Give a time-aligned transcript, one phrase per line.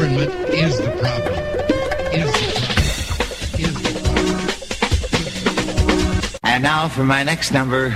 [0.00, 1.36] Government is the problem.
[2.08, 2.80] Is the problem.
[3.60, 4.40] Is the problem.
[6.42, 7.94] And now for my next number,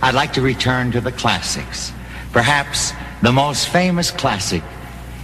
[0.00, 1.92] I'd like to return to the classics.
[2.32, 4.62] Perhaps the most famous classic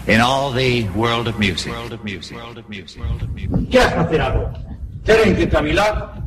[0.06, 1.72] in all the world of music.
[1.72, 2.36] World of music.
[2.36, 3.00] World of music.
[3.00, 3.70] World of music.
[3.70, 4.52] Que has facer agora?
[5.08, 6.20] Teren que cavilar.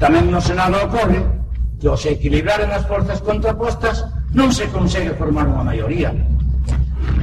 [0.00, 1.20] Tamén no Senado ocorre
[1.76, 4.00] que ao se equilibraren as forzas contrapostas
[4.32, 6.08] non se consegue formar unha maioría.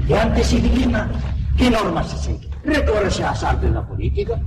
[0.06, 1.10] E antes se dilima
[1.58, 2.50] Que norma se segue?
[2.66, 4.40] Recórrese ás artes da política?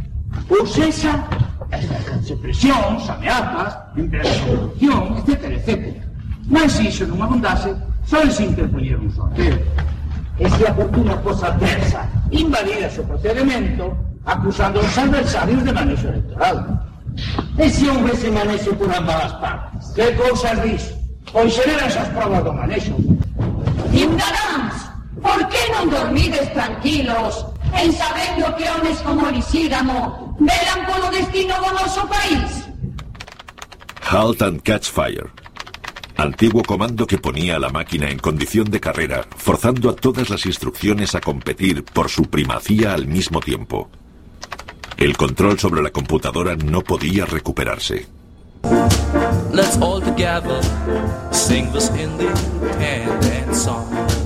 [0.51, 1.25] Ou sexa,
[1.73, 6.03] exercense presións, ameazas, empresas de corrupción, etc, etc.
[6.49, 7.75] Mas se iso non abundase,
[8.07, 9.59] só se interpoñer un sorteo.
[10.39, 13.97] E se a fortuna fosa adversa, invadidase o procedimento,
[14.27, 16.57] acusando os adversarios de manexo electoral.
[17.57, 19.91] E se houve ese manexo por ambas partes?
[19.97, 20.93] Que cousas dis?
[21.33, 22.95] Pois xeran esas provas do manexo.
[23.97, 24.66] Indarán
[25.27, 31.71] por que non dormides tranquilos en sabendo que homes como Lisígamo velan polo destino do
[31.75, 32.51] noso país?
[34.07, 35.35] Halt and Catch Fire.
[36.17, 40.47] Antiguo comando que ponía a la máquina en condición de carrera, forzando a todas las
[40.47, 43.91] instrucciones a competir por su primacía al mismo tiempo.
[44.97, 48.07] El control sobre la computadora no podía recuperarse.
[49.53, 50.63] Let's all together
[51.33, 54.26] sing this independent song.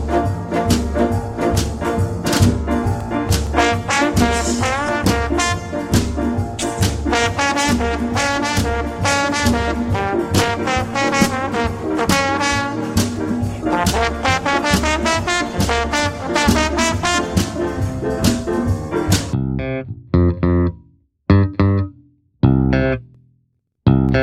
[24.13, 24.17] E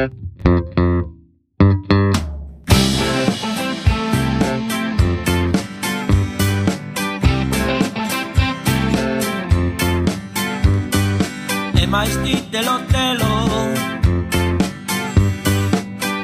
[11.88, 13.36] máis ti telo telo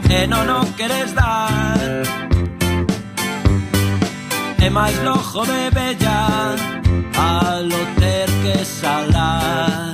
[0.09, 2.03] E eh, non o queres dar.
[4.59, 6.19] E máis lojo de bella?
[7.15, 9.92] Al o ter que salar.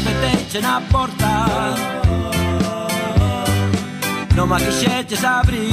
[0.00, 1.74] me metece na porta.
[4.34, 5.70] Non ma quixete sabrí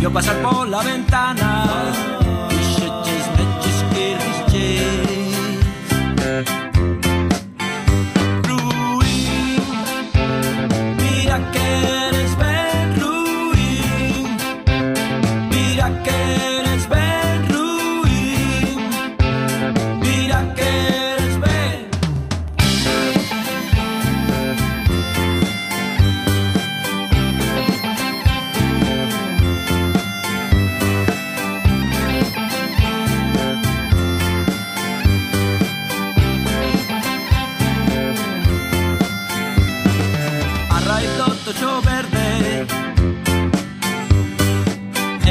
[0.00, 1.64] Io passar pola ventana.
[2.48, 5.07] Quixete smetxes que risxer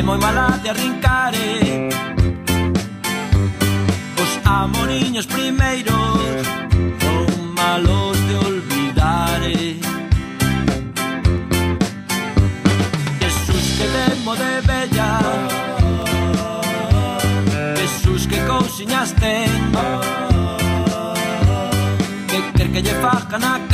[0.08, 1.90] moi mala de arrincar eh?
[4.46, 6.48] amo niños primeiros
[7.02, 9.76] Son malos de olvidar eh?
[13.20, 15.12] Jesús que demo de bella
[17.76, 19.52] Jesús que cousiñas ten
[22.30, 23.67] Que quer que lle fajan a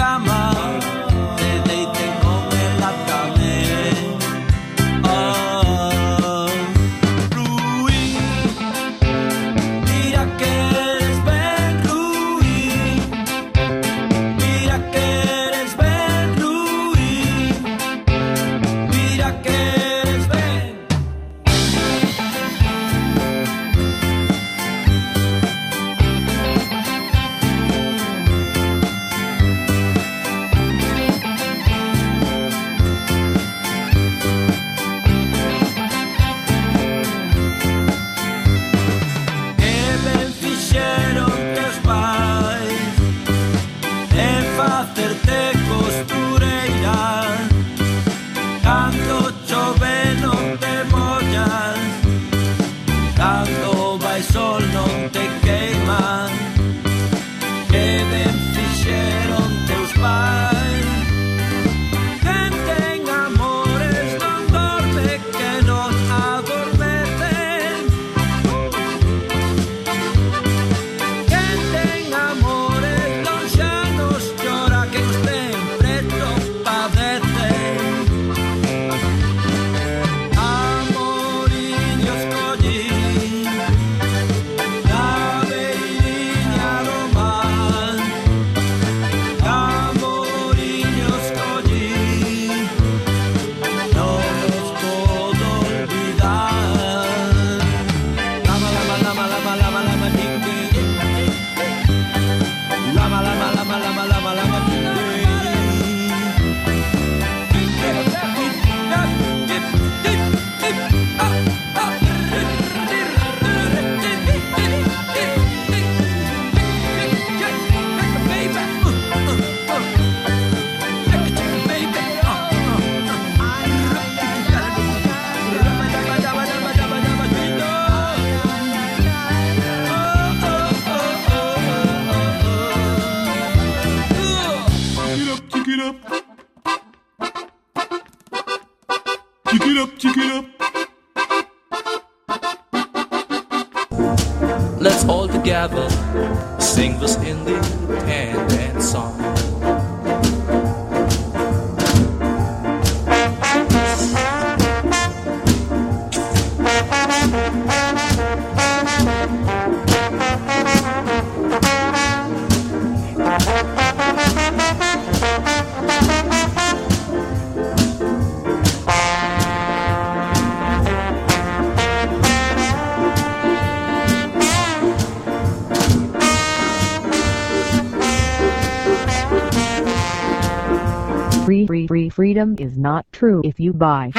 [182.59, 184.11] is not true if you buy.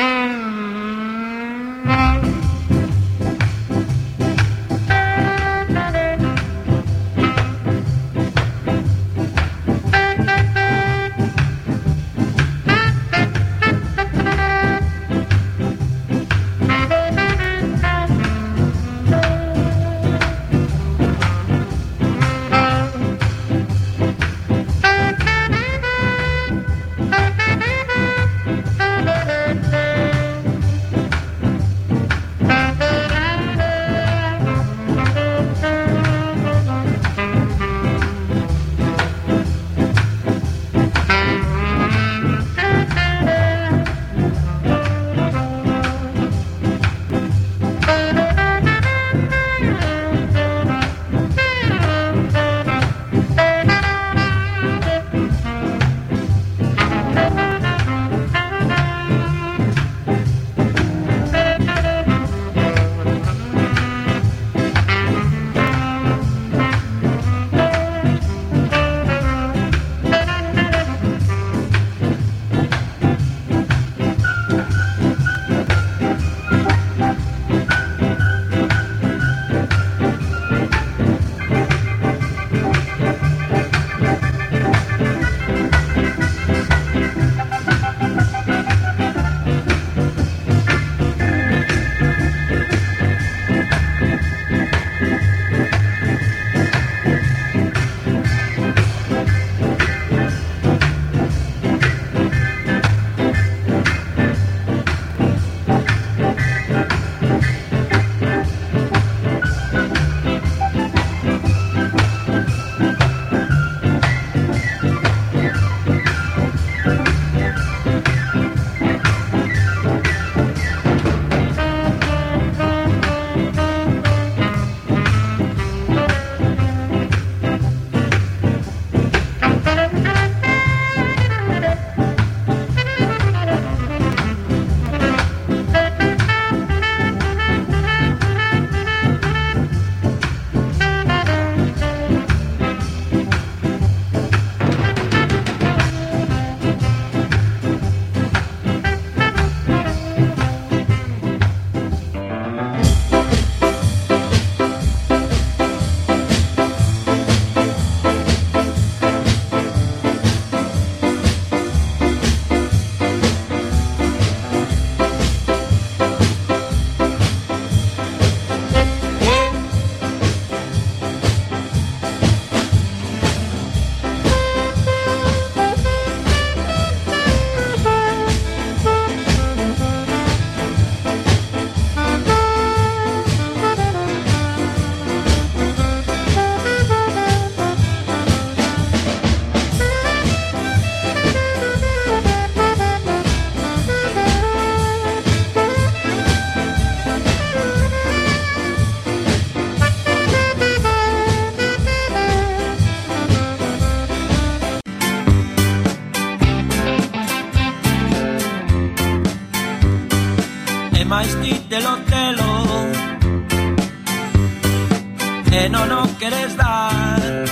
[216.28, 217.44] quieres dar.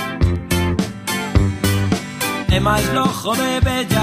[2.48, 2.62] Es
[2.94, 4.01] lojo de bella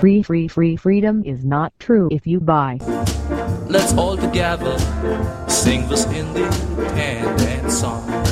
[0.00, 2.78] Free free free freedom is not true if you buy.
[3.66, 4.78] Let's all together
[5.48, 6.52] sing this Indian
[6.94, 8.27] hand and song.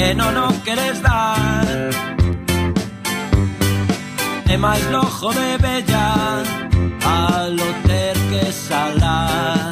[0.00, 1.90] veneno no quieres dar.
[4.46, 6.42] Es más lojo de bella
[7.04, 9.69] al hotel que salar.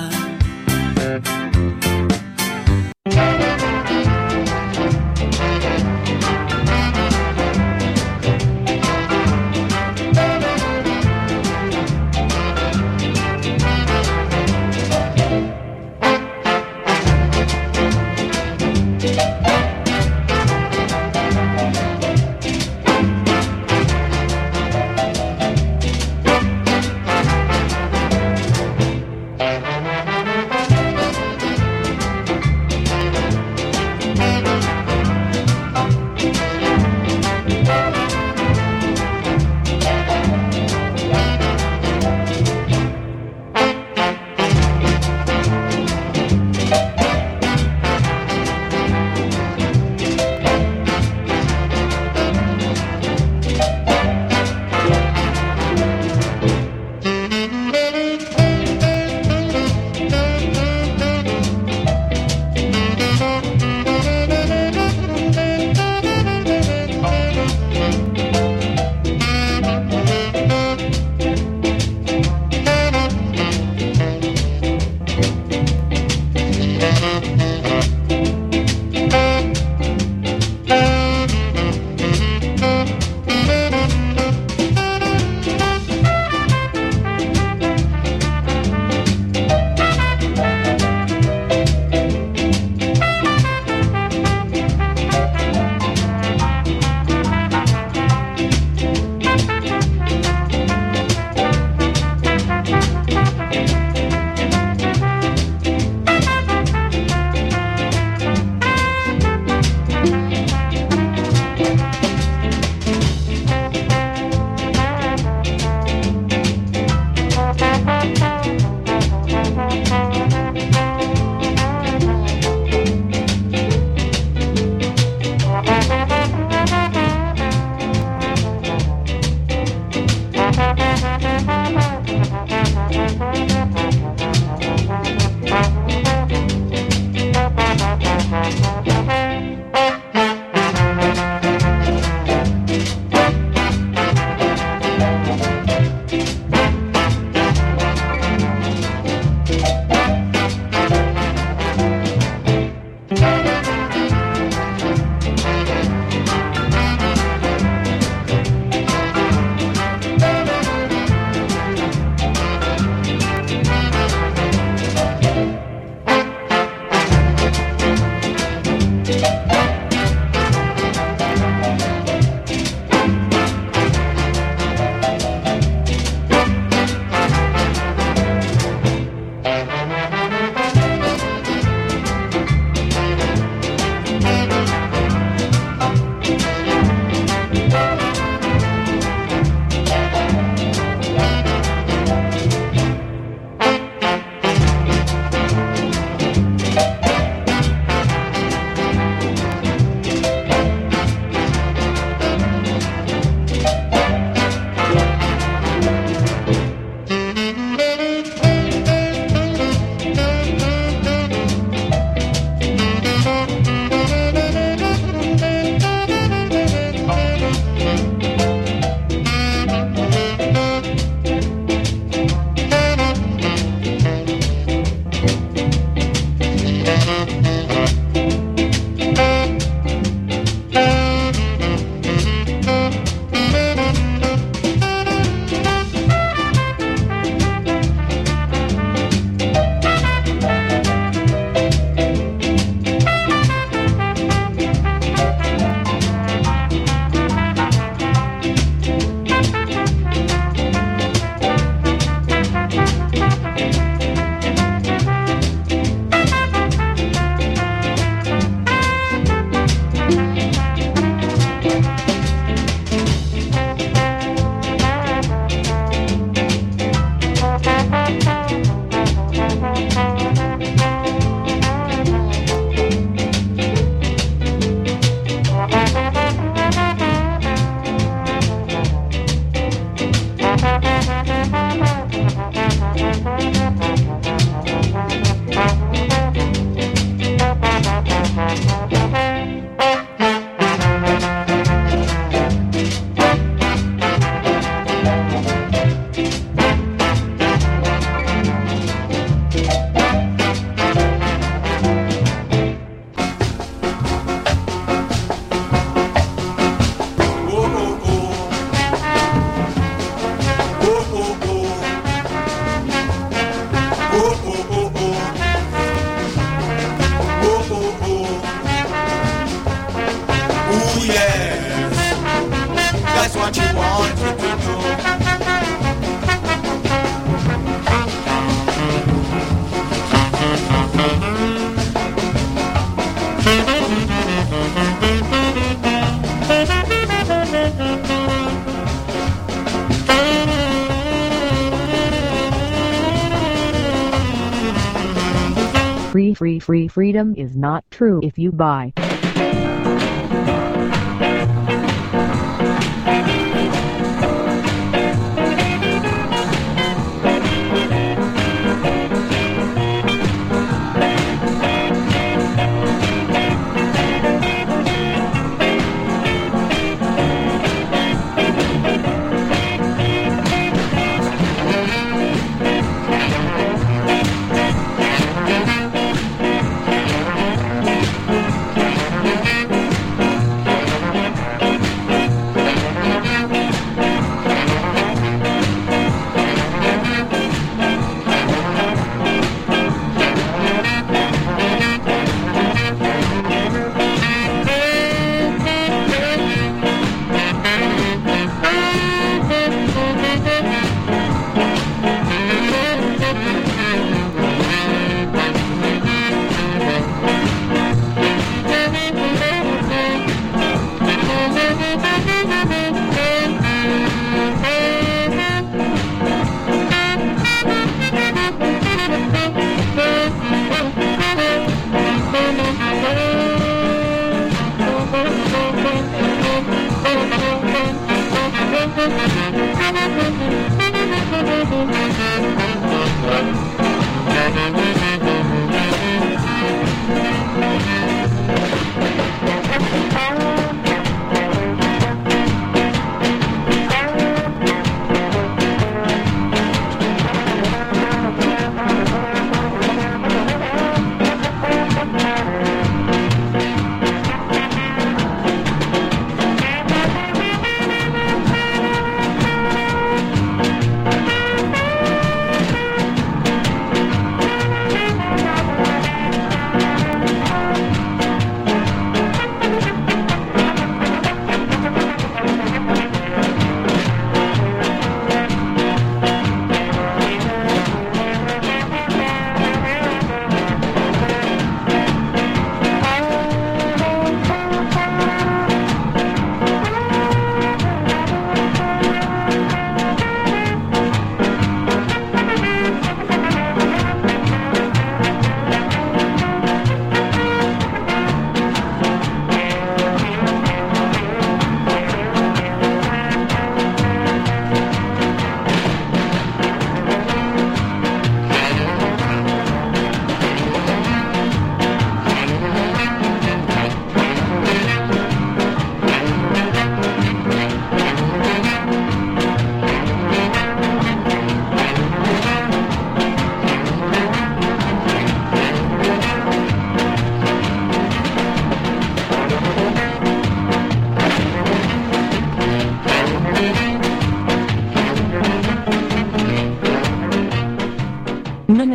[346.68, 348.92] Free free free freedom is not true if you buy.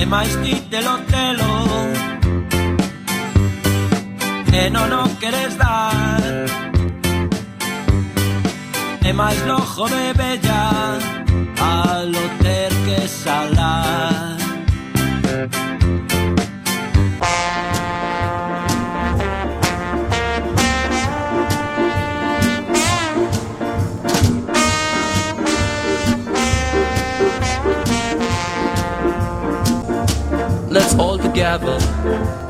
[0.00, 1.52] e máis ti telo telo
[4.60, 6.46] e non o queres dar.
[9.08, 10.64] E máis lojo de bella
[11.60, 14.37] al ter que salar.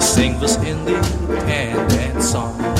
[0.01, 1.01] sing this in the
[1.47, 2.78] hand and song.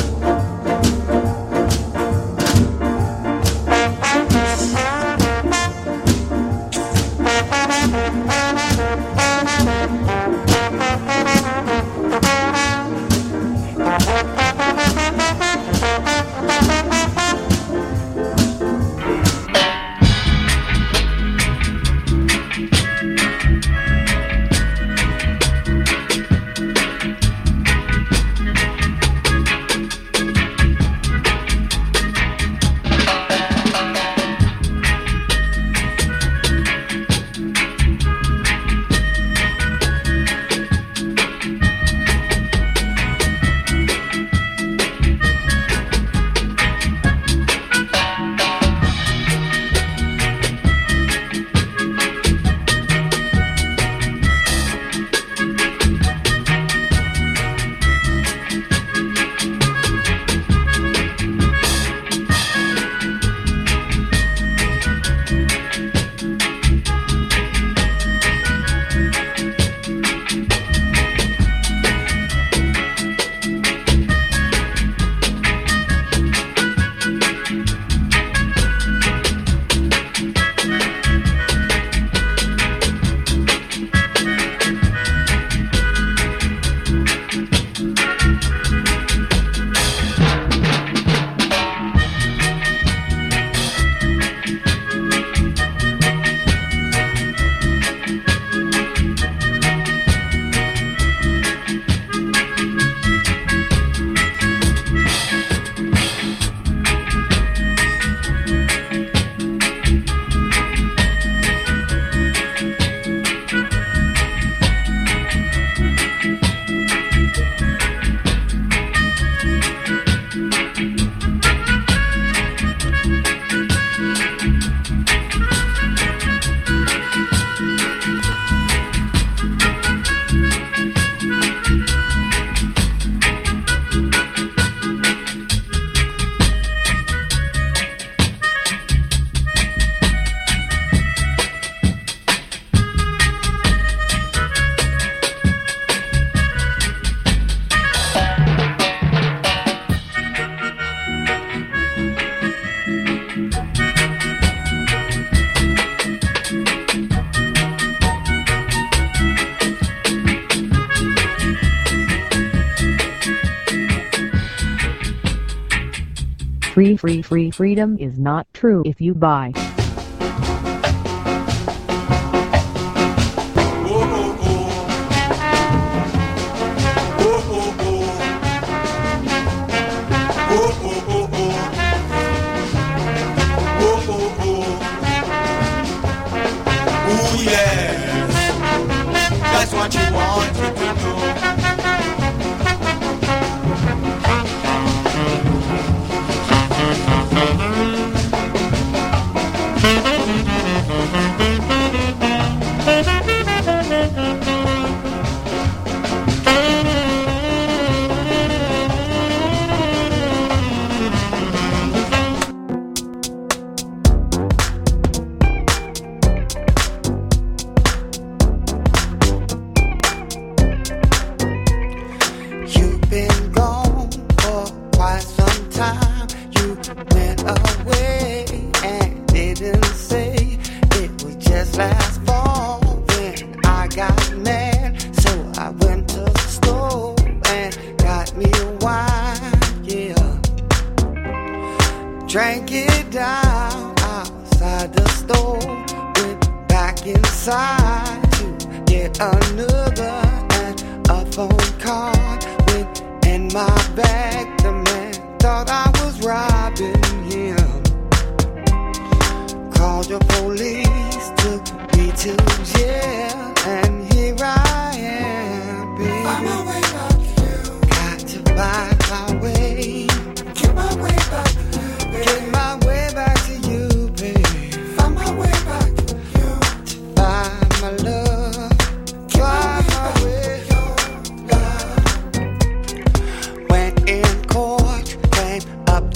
[166.99, 169.53] free free freedom is not true if you buy.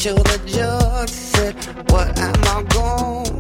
[0.05, 1.11] until the judge.
[1.11, 1.55] Said,
[1.91, 3.32] What am I going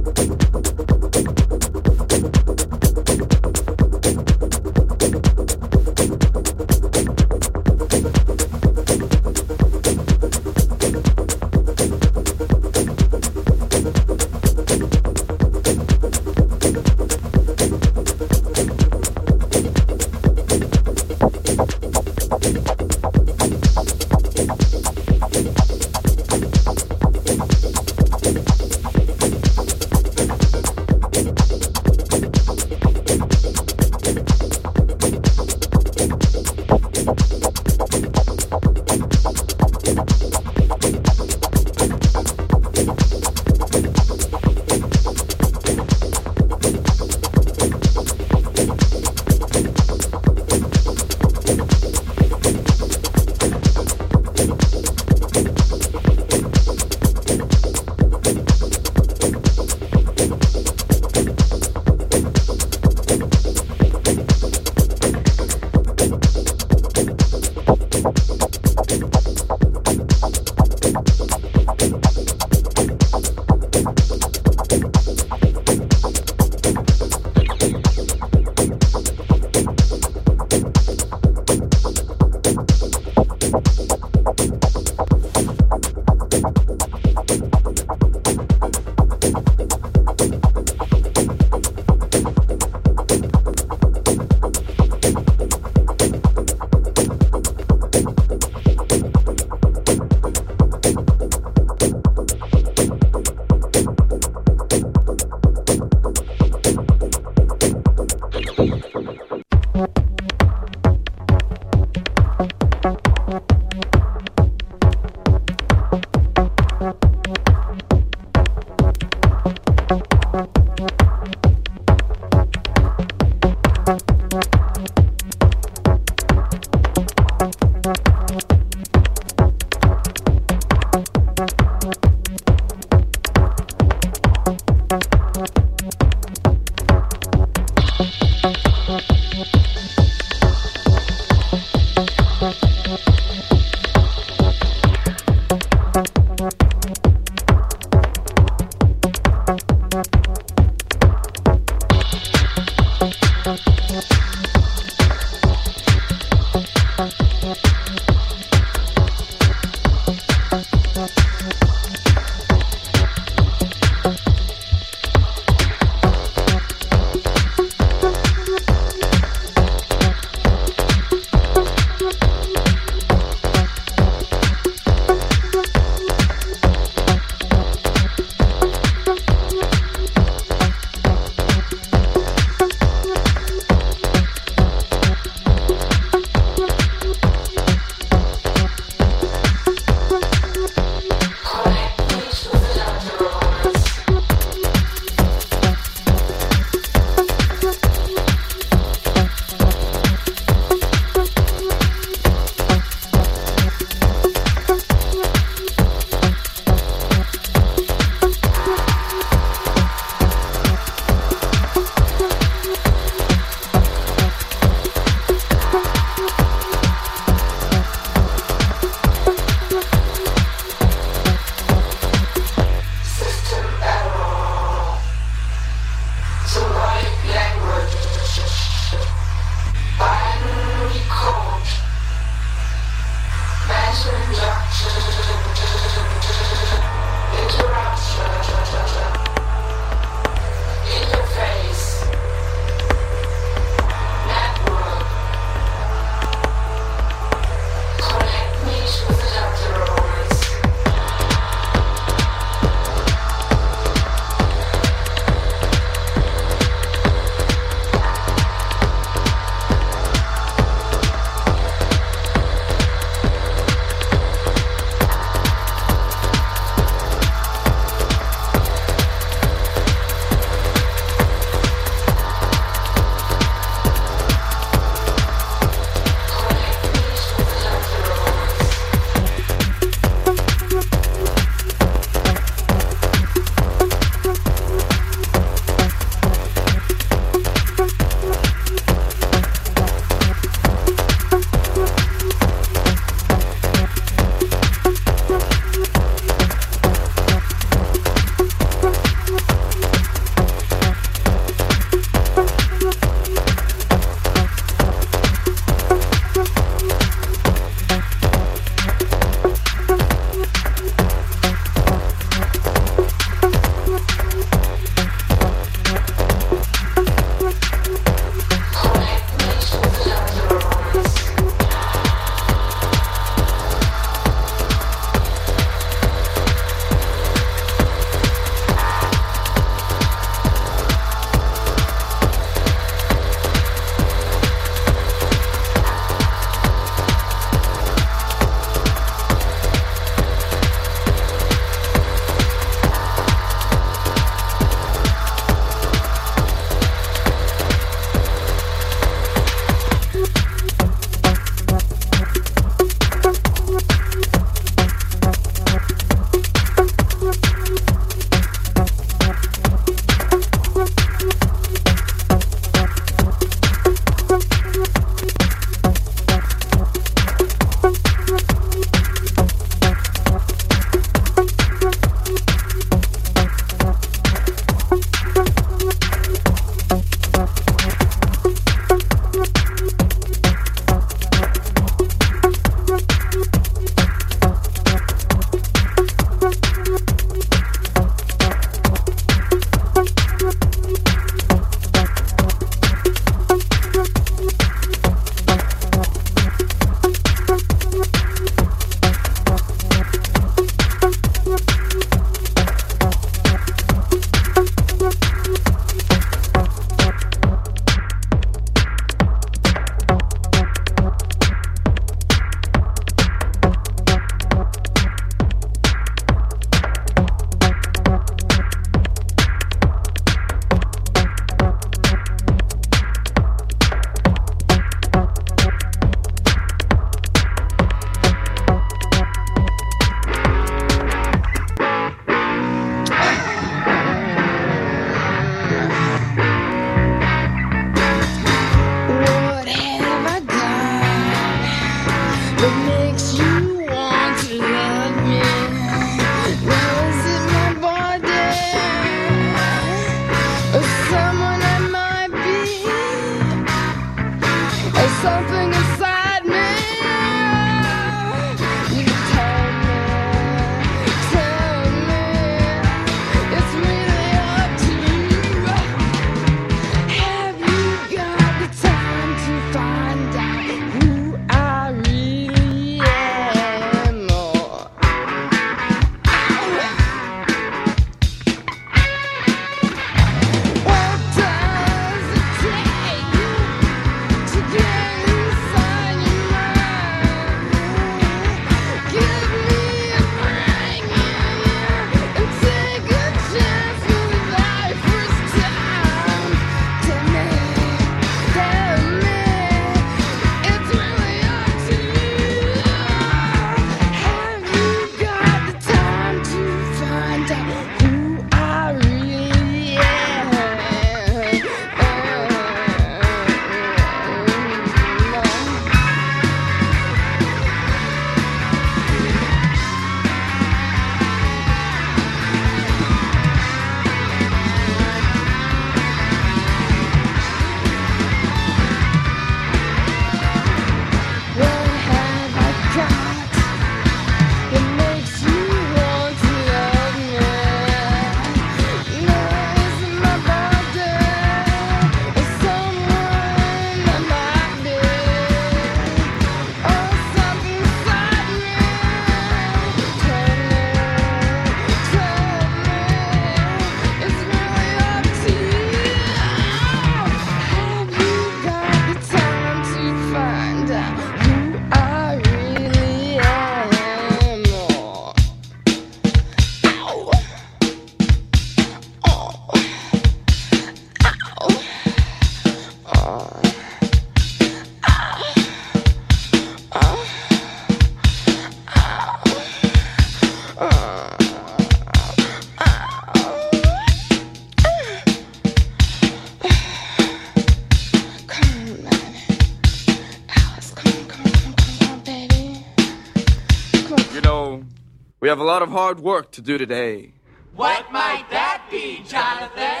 [595.54, 597.30] have a lot of hard work to do today.
[597.76, 600.00] What might that be, Jonathan?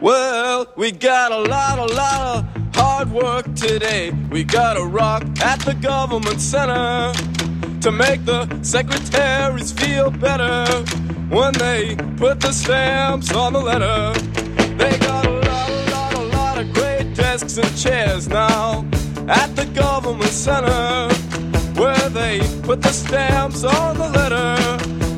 [0.00, 4.12] Well, we got a lot, a lot of hard work today.
[4.30, 7.12] We got to rock at the government center
[7.80, 10.64] to make the secretaries feel better
[11.28, 14.16] when they put the stamps on the letter.
[14.76, 18.86] They got a lot, a lot, a lot of great desks and chairs now
[19.28, 21.08] at the government center
[21.80, 24.56] where they put the stamps on the letter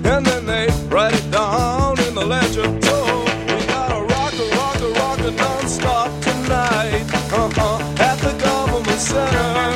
[0.08, 2.64] and then they write it down in the ledger.
[2.82, 7.04] So we gotta rock a rock a rock a non-stop tonight.
[7.32, 7.78] Uh-huh.
[7.98, 9.72] At the government center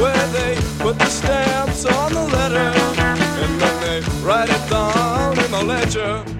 [0.00, 2.72] where they put the stamps on the letter
[3.44, 6.39] and then they write it down in the ledger.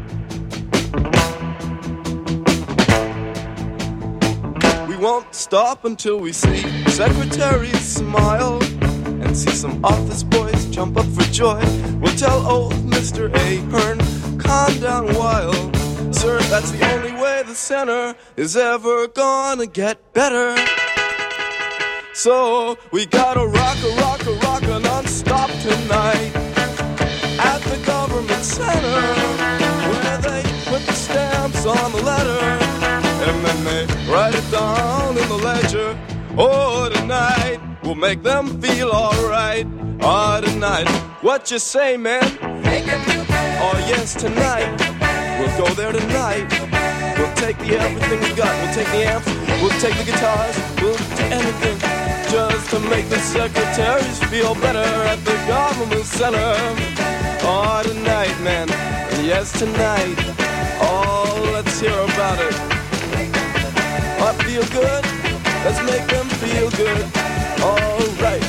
[5.01, 6.59] Won't stop until we see
[6.91, 8.63] secretaries smile
[9.23, 11.59] and see some office boys jump up for joy.
[12.01, 13.35] We'll tell old Mr.
[13.35, 13.99] Ahern,
[14.39, 15.55] calm down while.
[16.13, 20.55] Sir, that's the only way the center is ever gonna get better.
[22.13, 26.33] So we gotta rock a rock a rock a non-stop tonight
[27.41, 29.01] at the government center
[29.89, 32.70] where they put the stamps on the letter
[38.01, 39.67] make them feel alright.
[40.01, 40.89] Oh, tonight,
[41.21, 42.39] what you say, man?
[43.63, 44.91] Oh, yes, tonight
[45.41, 46.49] we'll go there tonight.
[47.19, 48.53] We'll take the everything we got.
[48.61, 49.29] We'll take the amps.
[49.61, 50.57] We'll take the guitars.
[50.81, 51.79] We'll do anything
[52.31, 56.55] just to make the secretaries feel better at the government center.
[57.43, 58.69] Oh, tonight, man.
[59.25, 60.17] Yes, tonight.
[60.81, 62.55] Oh, let's hear about it.
[64.23, 65.05] I feel good.
[65.65, 67.30] Let's make them feel good.
[67.63, 67.77] All
[68.23, 68.41] right.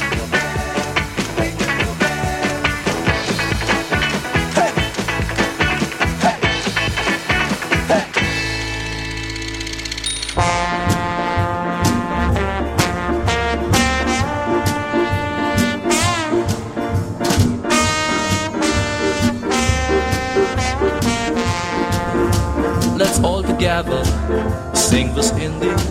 [22.98, 24.06] Let's all together
[24.74, 25.91] sing this independence